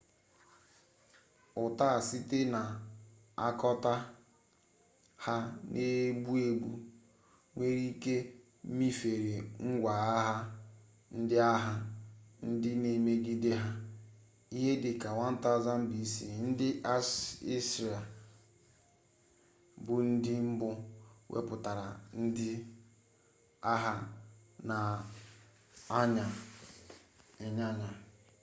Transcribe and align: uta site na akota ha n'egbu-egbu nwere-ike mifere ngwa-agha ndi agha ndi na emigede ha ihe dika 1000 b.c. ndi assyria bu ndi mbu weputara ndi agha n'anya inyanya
uta 1.63 1.87
site 2.07 2.39
na 2.53 2.61
akota 3.47 3.93
ha 5.23 5.35
n'egbu-egbu 5.71 6.71
nwere-ike 7.53 8.15
mifere 8.77 9.35
ngwa-agha 9.67 10.37
ndi 11.19 11.35
agha 11.53 11.73
ndi 12.49 12.69
na 12.81 12.89
emigede 12.97 13.51
ha 13.61 13.71
ihe 14.57 14.71
dika 14.83 15.09
1000 15.17 15.89
b.c. 15.89 16.13
ndi 16.49 16.67
assyria 16.95 18.01
bu 19.85 19.95
ndi 20.09 20.33
mbu 20.49 20.69
weputara 21.33 21.85
ndi 22.23 22.49
agha 23.73 23.95
n'anya 24.67 26.25
inyanya 27.45 27.89